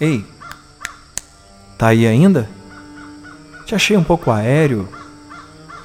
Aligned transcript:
Ei, 0.00 0.26
tá 1.78 1.88
aí 1.88 2.06
ainda? 2.06 2.48
Te 3.64 3.74
achei 3.74 3.96
um 3.96 4.04
pouco 4.04 4.30
aéreo. 4.30 4.88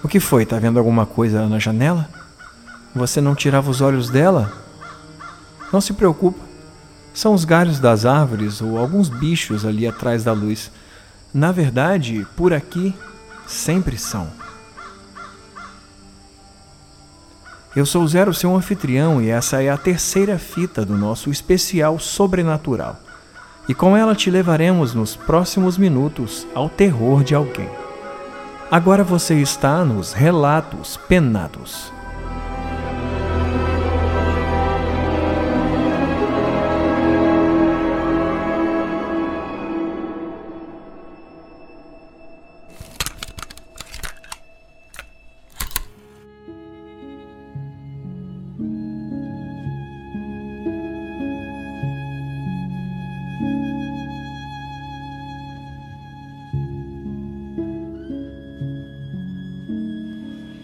O 0.03 0.07
que 0.07 0.19
foi? 0.19 0.45
Tá 0.45 0.57
vendo 0.57 0.79
alguma 0.79 1.05
coisa 1.05 1.47
na 1.47 1.59
janela? 1.59 2.09
Você 2.95 3.21
não 3.21 3.35
tirava 3.35 3.69
os 3.69 3.81
olhos 3.81 4.09
dela? 4.09 4.51
Não 5.71 5.79
se 5.79 5.93
preocupa. 5.93 6.43
São 7.13 7.33
os 7.33 7.45
galhos 7.45 7.79
das 7.79 8.05
árvores 8.05 8.61
ou 8.61 8.77
alguns 8.77 9.09
bichos 9.09 9.65
ali 9.65 9.87
atrás 9.87 10.23
da 10.23 10.33
luz. 10.33 10.71
Na 11.33 11.51
verdade, 11.51 12.25
por 12.35 12.53
aqui 12.53 12.95
sempre 13.45 13.97
são. 13.97 14.27
Eu 17.75 17.85
sou 17.85 18.07
Zero, 18.07 18.33
seu 18.33 18.55
anfitrião, 18.55 19.21
e 19.21 19.29
essa 19.29 19.61
é 19.61 19.69
a 19.69 19.77
terceira 19.77 20.39
fita 20.39 20.83
do 20.83 20.97
nosso 20.97 21.29
especial 21.29 21.99
sobrenatural. 21.99 22.99
E 23.69 23.73
com 23.75 23.95
ela 23.95 24.15
te 24.15 24.31
levaremos 24.31 24.95
nos 24.95 25.15
próximos 25.15 25.77
minutos 25.77 26.47
ao 26.55 26.67
terror 26.67 27.23
de 27.23 27.35
alguém. 27.35 27.69
Agora 28.71 29.03
você 29.03 29.35
está 29.35 29.85
nos 29.85 30.11
Relatos 30.11 30.97
Penados. 31.07 31.98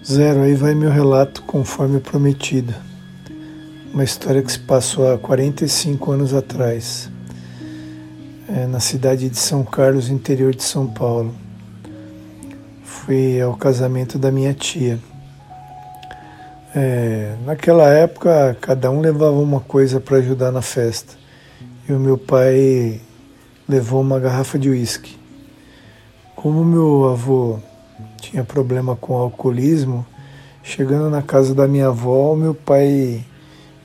Zero, 0.08 0.44
aí 0.44 0.53
vai 0.53 0.75
meu 0.75 0.92
relato 0.92 1.42
conforme 1.42 2.00
prometido. 2.00 2.75
Uma 3.92 4.03
história 4.03 4.44
que 4.44 4.52
se 4.52 4.59
passou 4.59 5.11
há 5.11 5.17
45 5.17 6.11
anos 6.11 6.31
atrás, 6.31 7.09
é, 8.48 8.67
na 8.67 8.80
cidade 8.80 9.28
de 9.28 9.39
São 9.39 9.64
Carlos, 9.64 10.08
interior 10.08 10.53
de 10.53 10.61
São 10.61 10.86
Paulo. 10.86 11.33
Fui 12.83 13.42
ao 13.42 13.58
casamento 13.58 14.20
da 14.20 14.31
minha 14.31 14.53
tia. 14.53 15.00
É, 16.76 17.33
naquela 17.44 17.89
época, 17.89 18.56
cada 18.61 18.92
um 18.92 19.02
levava 19.02 19.39
uma 19.39 19.59
coisa 19.59 20.00
para 20.00 20.17
ajudar 20.17 20.52
na 20.52 20.61
festa. 20.61 21.16
E 21.89 21.92
o 21.92 22.00
meu 22.00 22.16
pai 22.16 23.02
levou 23.67 24.02
uma 24.02 24.20
garrafa 24.20 24.59
de 24.59 24.70
uísque. 24.70 25.17
Como 26.36 26.64
meu 26.64 27.09
avô 27.09 27.58
tinha 28.17 28.43
problema 28.43 28.95
com 28.95 29.15
alcoolismo. 29.15 30.05
Chegando 30.63 31.09
na 31.09 31.21
casa 31.21 31.53
da 31.53 31.67
minha 31.67 31.88
avó, 31.88 32.35
meu 32.35 32.53
pai 32.53 33.23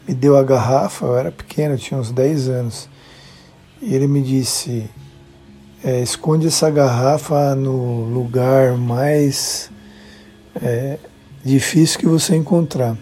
me 0.09 0.15
deu 0.15 0.37
a 0.37 0.43
garrafa, 0.43 1.07
eu 1.07 1.17
era 1.17 1.31
pequeno, 1.31 1.75
eu 1.75 1.79
tinha 1.79 2.01
uns 2.01 2.11
10 2.11 2.49
anos. 2.49 2.89
E 3.83 3.95
ele 3.95 4.07
me 4.07 4.23
disse: 4.23 4.89
é, 5.85 6.03
esconde 6.03 6.47
essa 6.47 6.71
garrafa 6.71 7.55
no 7.55 8.05
lugar 8.05 8.77
mais 8.77 9.71
é, 10.61 10.99
difícil 11.45 11.99
que 11.99 12.07
você 12.07 12.37
encontrar. 12.37 12.97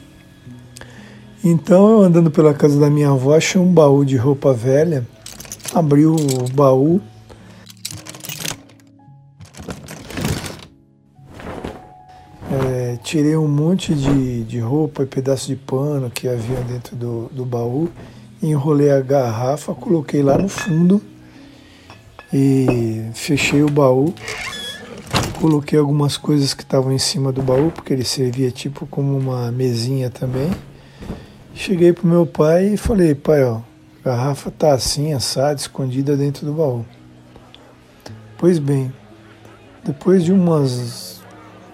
Então, 1.44 1.90
eu 1.90 2.02
andando 2.02 2.30
pela 2.30 2.52
casa 2.52 2.78
da 2.78 2.90
minha 2.90 3.10
avó, 3.10 3.36
achei 3.36 3.60
um 3.60 3.72
baú 3.72 4.04
de 4.04 4.16
roupa 4.16 4.52
velha, 4.52 5.06
abri 5.74 6.04
o 6.04 6.16
baú 6.52 7.00
tirei 13.08 13.38
um 13.38 13.48
monte 13.48 13.94
de, 13.94 14.44
de 14.44 14.58
roupa 14.58 15.02
e 15.02 15.06
pedaço 15.06 15.46
de 15.46 15.56
pano 15.56 16.10
que 16.10 16.28
havia 16.28 16.60
dentro 16.60 16.94
do, 16.94 17.30
do 17.32 17.42
baú, 17.42 17.88
enrolei 18.42 18.90
a 18.90 19.00
garrafa, 19.00 19.74
coloquei 19.74 20.22
lá 20.22 20.36
no 20.36 20.46
fundo 20.46 21.00
e 22.30 23.08
fechei 23.14 23.62
o 23.62 23.70
baú. 23.70 24.12
Coloquei 25.40 25.78
algumas 25.78 26.18
coisas 26.18 26.52
que 26.52 26.62
estavam 26.62 26.92
em 26.92 26.98
cima 26.98 27.32
do 27.32 27.40
baú, 27.40 27.70
porque 27.70 27.94
ele 27.94 28.04
servia 28.04 28.50
tipo 28.50 28.86
como 28.86 29.16
uma 29.16 29.50
mesinha 29.50 30.10
também. 30.10 30.50
Cheguei 31.54 31.94
pro 31.94 32.06
meu 32.06 32.26
pai 32.26 32.74
e 32.74 32.76
falei, 32.76 33.14
pai, 33.14 33.42
ó, 33.42 33.60
a 34.04 34.10
garrafa 34.10 34.50
tá 34.50 34.74
assim, 34.74 35.14
assada, 35.14 35.58
escondida 35.58 36.14
dentro 36.14 36.44
do 36.44 36.52
baú. 36.52 36.84
Pois 38.36 38.58
bem, 38.58 38.92
depois 39.82 40.22
de 40.22 40.30
umas 40.30 41.07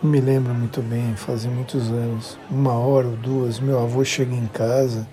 não 0.05 0.11
me 0.11 0.21
lembro 0.21 0.53
muito 0.53 0.83
bem, 0.83 1.17
fazem 1.17 1.51
muitos 1.51 1.89
anos, 1.89 2.39
uma 2.51 2.75
hora 2.75 3.07
ou 3.07 3.17
duas, 3.17 3.59
meu 3.59 3.83
avô 3.83 4.05
chega 4.05 4.35
em 4.35 4.47
casa 4.49 5.09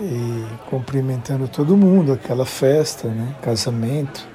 e 0.00 0.44
cumprimentando 0.68 1.46
todo 1.46 1.76
mundo, 1.76 2.12
aquela 2.12 2.44
festa, 2.44 3.06
né, 3.06 3.36
casamento. 3.40 4.26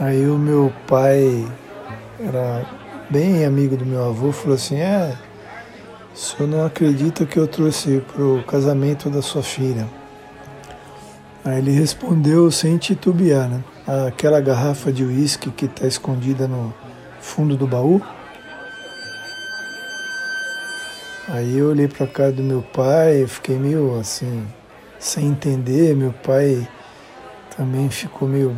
Aí 0.00 0.26
o 0.26 0.36
meu 0.36 0.72
pai 0.88 1.46
era 2.18 2.66
bem 3.08 3.44
amigo 3.44 3.76
do 3.76 3.86
meu 3.86 4.04
avô, 4.04 4.32
falou 4.32 4.56
assim, 4.56 4.80
é, 4.80 5.16
o 6.12 6.18
senhor 6.18 6.48
não 6.48 6.66
acredita 6.66 7.24
que 7.24 7.38
eu 7.38 7.46
trouxe 7.46 8.02
para 8.12 8.20
o 8.20 8.42
casamento 8.42 9.08
da 9.08 9.22
sua 9.22 9.44
filha? 9.44 9.86
Aí 11.44 11.58
ele 11.58 11.70
respondeu 11.70 12.50
sem 12.50 12.76
titubear, 12.78 13.48
né? 13.48 13.62
Aquela 14.08 14.40
garrafa 14.40 14.92
de 14.92 15.04
uísque 15.04 15.52
que 15.52 15.66
está 15.66 15.86
escondida 15.86 16.48
no 16.48 16.74
fundo 17.20 17.56
do 17.56 17.66
baú, 17.66 18.02
Aí 21.32 21.58
eu 21.58 21.68
olhei 21.68 21.86
para 21.86 22.08
cara 22.08 22.32
do 22.32 22.42
meu 22.42 22.60
pai, 22.60 23.24
fiquei 23.24 23.56
meio 23.56 23.96
assim, 24.00 24.44
sem 24.98 25.28
entender. 25.28 25.94
Meu 25.94 26.12
pai 26.12 26.68
também 27.56 27.88
ficou 27.88 28.26
meio, 28.26 28.56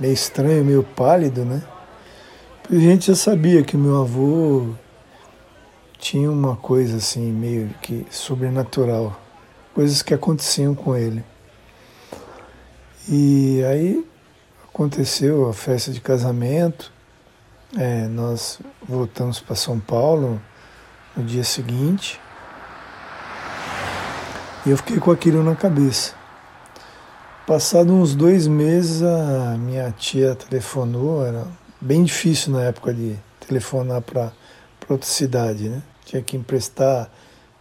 meio 0.00 0.12
estranho, 0.12 0.64
meio 0.64 0.82
pálido, 0.82 1.44
né? 1.44 1.62
Porque 2.60 2.74
a 2.74 2.80
gente 2.80 3.06
já 3.06 3.14
sabia 3.14 3.62
que 3.62 3.76
meu 3.76 4.02
avô 4.02 4.70
tinha 5.96 6.28
uma 6.28 6.56
coisa 6.56 6.96
assim, 6.96 7.30
meio 7.30 7.68
que 7.80 8.04
sobrenatural, 8.10 9.16
coisas 9.72 10.02
que 10.02 10.12
aconteciam 10.12 10.74
com 10.74 10.96
ele. 10.96 11.22
E 13.08 13.62
aí 13.62 14.04
aconteceu 14.68 15.48
a 15.48 15.52
festa 15.52 15.92
de 15.92 16.00
casamento, 16.00 16.92
é, 17.78 18.08
nós 18.08 18.58
voltamos 18.88 19.38
para 19.38 19.54
São 19.54 19.78
Paulo 19.78 20.40
no 21.16 21.24
dia 21.24 21.44
seguinte. 21.44 22.20
E 24.64 24.70
eu 24.70 24.76
fiquei 24.76 24.98
com 24.98 25.10
aquilo 25.10 25.42
na 25.42 25.56
cabeça. 25.56 26.14
Passado 27.46 27.92
uns 27.92 28.14
dois 28.14 28.46
meses, 28.46 29.02
a 29.02 29.56
minha 29.58 29.90
tia 29.92 30.34
telefonou, 30.34 31.26
era 31.26 31.46
bem 31.80 32.04
difícil 32.04 32.52
na 32.52 32.62
época 32.62 32.92
de 32.92 33.16
telefonar 33.46 34.02
para 34.02 34.32
outra 34.88 35.08
cidade, 35.08 35.68
né? 35.68 35.82
Tinha 36.04 36.22
que 36.22 36.36
emprestar 36.36 37.10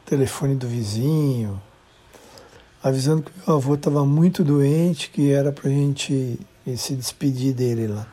telefone 0.06 0.56
do 0.56 0.68
vizinho, 0.68 1.62
avisando 2.84 3.24
que 3.24 3.32
meu 3.46 3.56
avô 3.56 3.76
estava 3.76 4.06
muito 4.06 4.44
doente, 4.44 5.10
que 5.10 5.32
era 5.32 5.52
para 5.52 5.70
a 5.70 5.74
gente 5.74 6.40
se 6.78 6.96
despedir 6.96 7.54
dele 7.54 7.88
lá. 7.88 8.06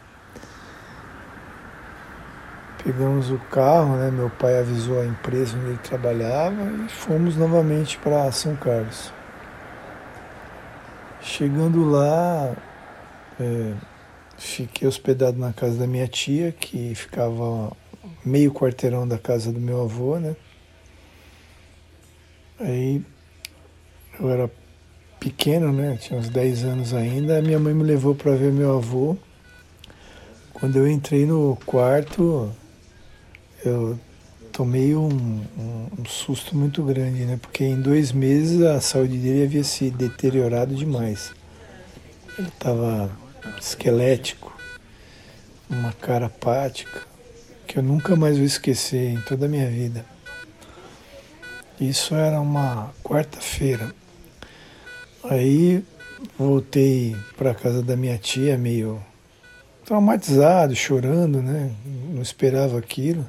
Pegamos 2.86 3.32
o 3.32 3.38
carro, 3.50 3.96
né? 3.96 4.12
meu 4.12 4.30
pai 4.30 4.60
avisou 4.60 5.00
a 5.00 5.04
empresa 5.04 5.56
onde 5.56 5.70
ele 5.70 5.78
trabalhava 5.78 6.62
e 6.86 6.88
fomos 6.88 7.36
novamente 7.36 7.98
para 7.98 8.30
São 8.30 8.54
Carlos. 8.54 9.12
Chegando 11.20 11.84
lá, 11.84 12.54
é, 13.40 13.72
fiquei 14.38 14.86
hospedado 14.86 15.36
na 15.36 15.52
casa 15.52 15.76
da 15.76 15.86
minha 15.88 16.06
tia, 16.06 16.52
que 16.52 16.94
ficava 16.94 17.76
meio 18.24 18.52
quarteirão 18.52 19.06
da 19.06 19.18
casa 19.18 19.50
do 19.50 19.58
meu 19.58 19.82
avô, 19.82 20.20
né? 20.20 20.36
Aí 22.60 23.04
eu 24.20 24.30
era 24.30 24.48
pequeno, 25.18 25.72
né? 25.72 25.98
Tinha 26.00 26.20
uns 26.20 26.28
10 26.28 26.62
anos 26.62 26.94
ainda. 26.94 27.42
Minha 27.42 27.58
mãe 27.58 27.74
me 27.74 27.82
levou 27.82 28.14
para 28.14 28.36
ver 28.36 28.52
meu 28.52 28.78
avô. 28.78 29.16
Quando 30.52 30.76
eu 30.76 30.86
entrei 30.86 31.26
no 31.26 31.58
quarto, 31.66 32.54
eu 33.68 33.98
tomei 34.52 34.94
um, 34.94 35.44
um, 35.58 36.04
susto 36.06 36.56
muito 36.56 36.82
grande, 36.82 37.24
né? 37.24 37.38
Porque 37.40 37.64
em 37.64 37.80
dois 37.80 38.12
meses 38.12 38.62
a 38.62 38.80
saúde 38.80 39.18
dele 39.18 39.44
havia 39.44 39.64
se 39.64 39.90
deteriorado 39.90 40.74
demais. 40.74 41.32
Ele 42.38 42.48
estava 42.48 43.10
esquelético, 43.60 44.56
uma 45.68 45.92
cara 45.92 46.26
apática, 46.26 47.02
que 47.66 47.78
eu 47.78 47.82
nunca 47.82 48.16
mais 48.16 48.36
vou 48.36 48.46
esquecer 48.46 49.10
em 49.10 49.20
toda 49.20 49.46
a 49.46 49.48
minha 49.48 49.68
vida. 49.68 50.04
Isso 51.78 52.14
era 52.14 52.40
uma 52.40 52.90
quarta-feira. 53.04 53.94
Aí 55.24 55.84
voltei 56.38 57.14
para 57.36 57.54
casa 57.54 57.82
da 57.82 57.96
minha 57.96 58.16
tia 58.16 58.56
meio 58.56 59.02
traumatizado, 59.84 60.74
chorando, 60.74 61.42
né? 61.42 61.70
Não 62.10 62.22
esperava 62.22 62.78
aquilo. 62.78 63.28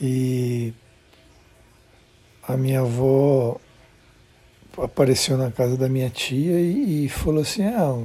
E 0.00 0.72
a 2.46 2.56
minha 2.56 2.80
avó 2.80 3.60
apareceu 4.76 5.36
na 5.36 5.50
casa 5.50 5.76
da 5.76 5.88
minha 5.88 6.08
tia 6.08 6.60
e, 6.60 7.06
e 7.06 7.08
falou 7.08 7.42
assim: 7.42 7.64
ah, 7.64 8.04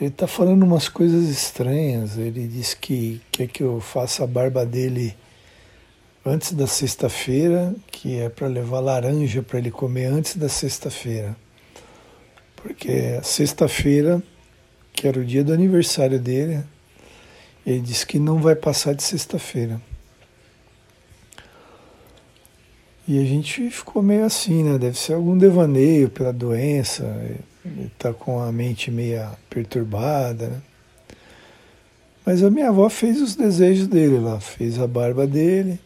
ele 0.00 0.10
está 0.10 0.26
falando 0.26 0.62
umas 0.62 0.88
coisas 0.88 1.28
estranhas. 1.28 2.18
Ele 2.18 2.46
disse 2.46 2.76
que 2.76 3.20
quer 3.32 3.48
que 3.48 3.62
eu 3.62 3.80
faça 3.80 4.24
a 4.24 4.26
barba 4.26 4.64
dele 4.64 5.16
antes 6.24 6.52
da 6.52 6.66
sexta-feira, 6.66 7.74
que 7.90 8.18
é 8.18 8.28
para 8.28 8.46
levar 8.46 8.80
laranja 8.80 9.42
para 9.42 9.58
ele 9.58 9.70
comer 9.70 10.06
antes 10.06 10.36
da 10.36 10.48
sexta-feira. 10.48 11.36
Porque 12.56 13.20
sexta-feira, 13.22 14.22
que 14.92 15.08
era 15.08 15.18
o 15.18 15.24
dia 15.24 15.42
do 15.42 15.52
aniversário 15.52 16.18
dele, 16.18 16.62
ele 17.64 17.80
disse 17.80 18.06
que 18.06 18.18
não 18.18 18.38
vai 18.38 18.54
passar 18.54 18.94
de 18.94 19.02
sexta-feira. 19.02 19.80
E 23.08 23.20
a 23.20 23.24
gente 23.24 23.70
ficou 23.70 24.02
meio 24.02 24.24
assim, 24.24 24.64
né? 24.64 24.78
Deve 24.78 24.98
ser 24.98 25.12
algum 25.12 25.38
devaneio 25.38 26.10
pela 26.10 26.32
doença, 26.32 27.04
ele 27.64 27.90
tá 27.96 28.12
com 28.12 28.40
a 28.40 28.50
mente 28.50 28.90
meia 28.90 29.30
perturbada, 29.48 30.48
né? 30.48 30.60
Mas 32.24 32.42
a 32.42 32.50
minha 32.50 32.70
avó 32.70 32.88
fez 32.88 33.22
os 33.22 33.36
desejos 33.36 33.86
dele 33.86 34.18
lá, 34.18 34.40
fez 34.40 34.80
a 34.80 34.86
barba 34.88 35.24
dele, 35.28 35.78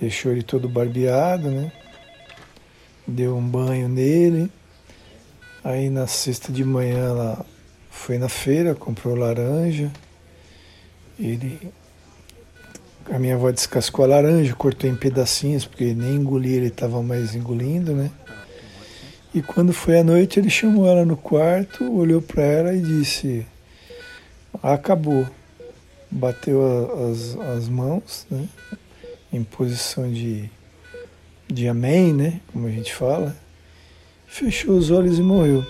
deixou 0.00 0.32
ele 0.32 0.42
todo 0.42 0.66
barbeado, 0.66 1.50
né? 1.50 1.70
Deu 3.06 3.36
um 3.36 3.46
banho 3.46 3.86
nele. 3.86 4.50
Aí 5.62 5.90
na 5.90 6.06
sexta 6.06 6.50
de 6.50 6.64
manhã 6.64 7.08
ela 7.08 7.46
foi 7.90 8.16
na 8.16 8.30
feira, 8.30 8.74
comprou 8.74 9.14
laranja. 9.14 9.92
Ele 11.18 11.70
a 13.10 13.18
minha 13.18 13.34
avó 13.34 13.50
descascou 13.50 14.04
a 14.04 14.08
laranja, 14.08 14.54
cortou 14.54 14.88
em 14.88 14.96
pedacinhos, 14.96 15.64
porque 15.64 15.94
nem 15.94 16.16
engolir 16.16 16.56
ele 16.56 16.68
estava 16.68 17.02
mais 17.02 17.34
engolindo, 17.34 17.92
né? 17.92 18.10
E 19.34 19.42
quando 19.42 19.72
foi 19.72 19.98
à 19.98 20.04
noite, 20.04 20.38
ele 20.38 20.48
chamou 20.48 20.86
ela 20.86 21.04
no 21.04 21.16
quarto, 21.16 21.92
olhou 21.92 22.22
para 22.22 22.42
ela 22.42 22.74
e 22.74 22.80
disse: 22.80 23.46
Acabou. 24.62 25.26
Bateu 26.10 26.62
a, 26.62 27.10
as, 27.10 27.36
as 27.56 27.68
mãos, 27.68 28.26
né? 28.30 28.48
Em 29.32 29.42
posição 29.42 30.10
de, 30.12 30.48
de 31.48 31.66
amém, 31.66 32.12
né? 32.14 32.40
Como 32.52 32.68
a 32.68 32.70
gente 32.70 32.94
fala. 32.94 33.36
Fechou 34.26 34.76
os 34.76 34.90
olhos 34.90 35.18
e 35.18 35.22
morreu. 35.22 35.64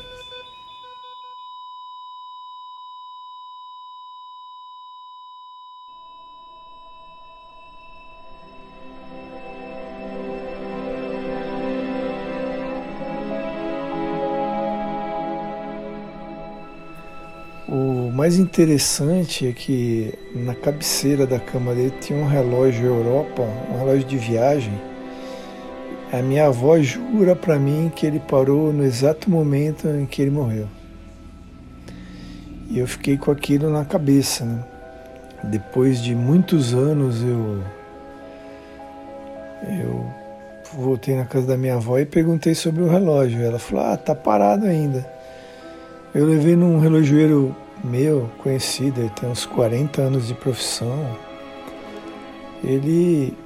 Mais 18.25 18.38
interessante 18.38 19.47
é 19.47 19.53
que 19.53 20.15
na 20.35 20.55
cabeceira 20.55 21.26
da 21.26 21.38
cama 21.38 21.75
dele 21.75 21.93
tinha 22.00 22.19
um 22.19 22.26
relógio 22.26 22.87
Europa, 22.87 23.43
um 23.71 23.79
relógio 23.79 24.05
de 24.05 24.17
viagem. 24.17 24.73
A 26.11 26.23
minha 26.23 26.47
avó 26.47 26.81
jura 26.81 27.37
para 27.37 27.59
mim 27.59 27.93
que 27.94 28.06
ele 28.06 28.19
parou 28.19 28.73
no 28.73 28.82
exato 28.82 29.29
momento 29.29 29.87
em 29.88 30.06
que 30.06 30.23
ele 30.23 30.31
morreu. 30.31 30.67
E 32.71 32.79
eu 32.79 32.87
fiquei 32.88 33.19
com 33.19 33.31
aquilo 33.31 33.69
na 33.69 33.85
cabeça. 33.85 34.43
Né? 34.47 34.65
Depois 35.43 36.03
de 36.03 36.15
muitos 36.15 36.73
anos 36.73 37.20
eu 37.20 37.62
eu 39.82 40.06
voltei 40.73 41.15
na 41.15 41.27
casa 41.27 41.47
da 41.47 41.59
minha 41.59 41.75
avó 41.75 41.99
e 41.99 42.06
perguntei 42.06 42.55
sobre 42.55 42.82
o 42.85 42.88
relógio. 42.88 43.43
Ela 43.43 43.59
falou: 43.59 43.85
"Ah, 43.85 43.99
tá 43.99 44.15
parado 44.15 44.65
ainda". 44.65 45.06
Eu 46.15 46.25
levei 46.25 46.56
num 46.56 46.79
relojoeiro 46.79 47.55
meu 47.82 48.31
conhecido, 48.38 49.00
ele 49.00 49.11
tem 49.11 49.29
uns 49.29 49.47
40 49.47 50.03
anos 50.03 50.29
de 50.29 50.35
profissão. 50.35 51.17
Ele 52.62 53.37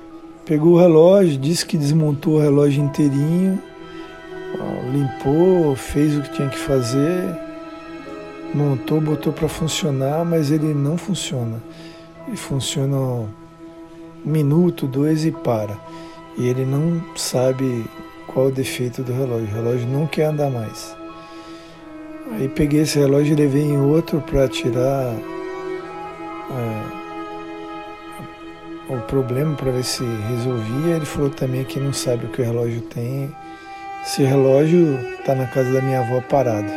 pegou 0.44 0.74
o 0.74 0.78
relógio, 0.78 1.38
disse 1.38 1.64
que 1.66 1.76
desmontou 1.76 2.34
o 2.34 2.40
relógio 2.40 2.82
inteirinho, 2.82 3.60
limpou, 4.92 5.74
fez 5.76 6.16
o 6.16 6.22
que 6.22 6.32
tinha 6.32 6.48
que 6.48 6.58
fazer, 6.58 7.24
montou, 8.54 9.00
botou 9.00 9.32
para 9.32 9.48
funcionar, 9.48 10.24
mas 10.24 10.50
ele 10.50 10.72
não 10.74 10.96
funciona. 10.96 11.62
Ele 12.26 12.36
funciona 12.36 12.96
um 12.96 13.28
minuto, 14.24 14.86
dois 14.86 15.24
e 15.24 15.30
para. 15.30 15.76
E 16.36 16.46
ele 16.46 16.64
não 16.64 17.02
sabe 17.16 17.84
qual 18.26 18.46
o 18.46 18.52
defeito 18.52 19.02
do 19.02 19.12
relógio. 19.12 19.48
O 19.48 19.54
relógio 19.54 19.88
não 19.88 20.06
quer 20.06 20.26
andar 20.26 20.50
mais. 20.50 20.97
Aí 22.32 22.48
peguei 22.48 22.80
esse 22.82 22.98
relógio 22.98 23.32
e 23.32 23.36
levei 23.36 23.62
em 23.62 23.78
outro 23.78 24.20
para 24.20 24.46
tirar 24.48 25.14
é, 26.50 26.98
o 28.88 29.00
problema 29.02 29.54
para 29.56 29.70
ver 29.72 29.84
se 29.84 30.04
resolvia. 30.28 30.96
Ele 30.96 31.06
falou 31.06 31.30
também 31.30 31.64
que 31.64 31.80
não 31.80 31.92
sabe 31.92 32.26
o 32.26 32.28
que 32.28 32.42
o 32.42 32.44
relógio 32.44 32.82
tem. 32.82 33.34
Esse 34.04 34.22
relógio 34.22 34.98
está 35.18 35.34
na 35.34 35.46
casa 35.46 35.72
da 35.72 35.82
minha 35.82 36.00
avó 36.00 36.20
parado. 36.20 36.70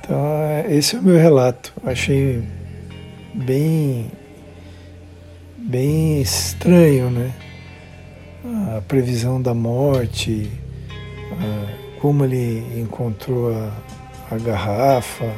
Então, 0.00 0.64
esse 0.68 0.96
é 0.96 0.98
o 0.98 1.02
meu 1.02 1.16
relato. 1.16 1.72
Achei 1.84 2.42
bem, 3.34 4.10
bem 5.56 6.20
estranho, 6.20 7.10
né? 7.10 7.32
A 8.76 8.80
previsão 8.80 9.40
da 9.40 9.52
morte, 9.52 10.50
como 12.00 12.24
ele 12.24 12.80
encontrou 12.80 13.54
a, 13.54 13.72
a 14.30 14.38
garrafa. 14.38 15.30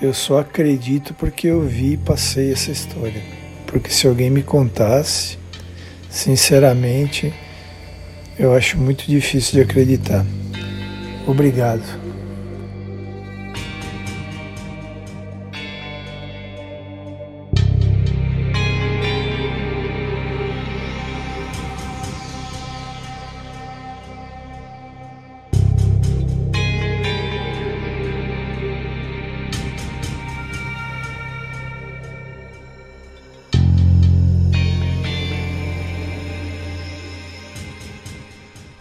Eu 0.00 0.12
só 0.12 0.40
acredito 0.40 1.14
porque 1.14 1.46
eu 1.46 1.62
vi 1.62 1.94
e 1.94 1.96
passei 1.96 2.52
essa 2.52 2.70
história. 2.70 3.22
Porque 3.66 3.90
se 3.90 4.06
alguém 4.06 4.28
me 4.28 4.42
contasse, 4.42 5.38
sinceramente, 6.10 7.32
eu 8.38 8.54
acho 8.54 8.78
muito 8.78 9.06
difícil 9.06 9.54
de 9.54 9.60
acreditar. 9.62 10.24
Obrigado. 11.26 12.03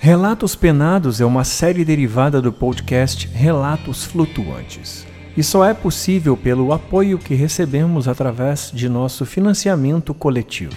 Relatos 0.03 0.53
Penados 0.53 1.21
é 1.21 1.25
uma 1.25 1.45
série 1.45 1.85
derivada 1.85 2.41
do 2.41 2.51
podcast 2.51 3.25
Relatos 3.33 4.03
Flutuantes. 4.03 5.07
E 5.37 5.41
só 5.41 5.63
é 5.63 5.73
possível 5.73 6.35
pelo 6.35 6.73
apoio 6.73 7.17
que 7.17 7.33
recebemos 7.33 8.05
através 8.05 8.69
de 8.69 8.89
nosso 8.89 9.25
financiamento 9.25 10.13
coletivo. 10.13 10.75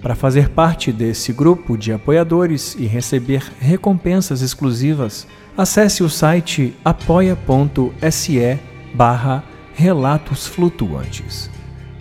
Para 0.00 0.14
fazer 0.14 0.48
parte 0.48 0.90
desse 0.90 1.30
grupo 1.30 1.76
de 1.76 1.92
apoiadores 1.92 2.74
e 2.74 2.86
receber 2.86 3.44
recompensas 3.60 4.40
exclusivas, 4.40 5.26
acesse 5.54 6.02
o 6.02 6.08
site 6.08 6.74
apoia.se 6.82 8.58
barra 8.94 9.44
Relatos 9.74 10.46
Flutuantes. 10.46 11.50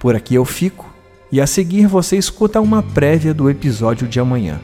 Por 0.00 0.16
aqui 0.16 0.36
eu 0.36 0.46
fico 0.46 0.90
e 1.30 1.38
a 1.38 1.46
seguir 1.46 1.86
você 1.86 2.16
escuta 2.16 2.62
uma 2.62 2.82
prévia 2.82 3.34
do 3.34 3.50
episódio 3.50 4.08
de 4.08 4.18
amanhã. 4.18 4.58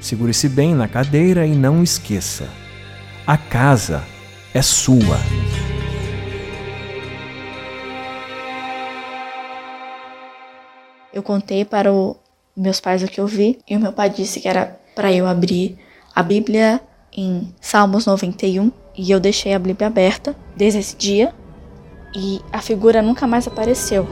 Segure-se 0.00 0.48
bem 0.48 0.74
na 0.74 0.88
cadeira 0.88 1.46
e 1.46 1.54
não 1.54 1.82
esqueça: 1.82 2.48
a 3.26 3.36
casa 3.36 4.02
é 4.54 4.62
sua. 4.62 5.18
Eu 11.12 11.22
contei 11.22 11.64
para 11.64 11.92
os 11.92 12.16
meus 12.56 12.80
pais 12.80 13.02
o 13.02 13.06
que 13.06 13.20
eu 13.20 13.26
vi 13.26 13.58
e 13.68 13.76
o 13.76 13.80
meu 13.80 13.92
pai 13.92 14.10
disse 14.10 14.40
que 14.40 14.48
era 14.48 14.78
para 14.94 15.12
eu 15.12 15.26
abrir 15.26 15.78
a 16.14 16.22
Bíblia 16.22 16.80
em 17.12 17.54
Salmos 17.60 18.06
91 18.06 18.70
e 18.96 19.10
eu 19.10 19.20
deixei 19.20 19.54
a 19.54 19.58
Bíblia 19.58 19.86
aberta 19.86 20.36
desde 20.56 20.78
esse 20.78 20.96
dia 20.96 21.34
e 22.14 22.40
a 22.52 22.60
figura 22.60 23.02
nunca 23.02 23.26
mais 23.26 23.46
apareceu. 23.46 24.06